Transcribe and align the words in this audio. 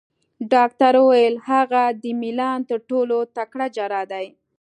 ډاکټر 0.53 0.93
وویل: 1.03 1.35
هغه 1.49 1.81
د 2.03 2.05
میلان 2.21 2.59
تر 2.69 2.79
ټولو 2.89 3.17
تکړه 3.37 3.65
جراح 3.75 4.03
دی. 4.11 4.27